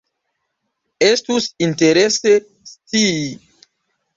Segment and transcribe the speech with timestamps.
[1.09, 2.35] Estus interese
[2.73, 3.25] scii.